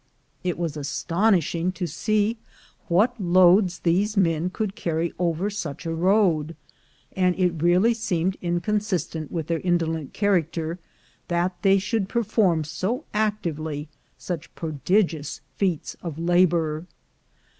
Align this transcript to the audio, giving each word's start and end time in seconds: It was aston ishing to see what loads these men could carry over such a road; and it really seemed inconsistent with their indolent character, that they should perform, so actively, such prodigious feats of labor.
It 0.43 0.57
was 0.57 0.75
aston 0.75 1.35
ishing 1.35 1.71
to 1.75 1.85
see 1.85 2.39
what 2.87 3.21
loads 3.21 3.81
these 3.81 4.17
men 4.17 4.49
could 4.49 4.73
carry 4.73 5.13
over 5.19 5.51
such 5.51 5.85
a 5.85 5.93
road; 5.93 6.55
and 7.15 7.37
it 7.37 7.61
really 7.61 7.93
seemed 7.93 8.35
inconsistent 8.41 9.31
with 9.31 9.45
their 9.45 9.59
indolent 9.59 10.11
character, 10.13 10.79
that 11.27 11.55
they 11.61 11.77
should 11.77 12.09
perform, 12.09 12.63
so 12.63 13.05
actively, 13.13 13.89
such 14.17 14.55
prodigious 14.55 15.41
feats 15.57 15.95
of 16.01 16.17
labor. 16.17 16.87